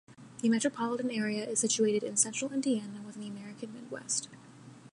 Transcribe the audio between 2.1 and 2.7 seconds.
Central